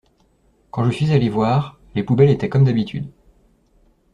[0.71, 3.07] Quand je suis allé voir, les poubelles étaient comme d’habitude.